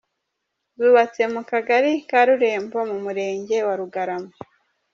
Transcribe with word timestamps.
Zubatse 0.79 1.21
mu 1.33 1.41
Kagari 1.49 1.91
ka 2.09 2.21
Rurembo 2.27 2.77
mu 2.89 2.97
murenge 3.05 3.55
wa 3.67 3.73
Rugarama. 3.79 4.33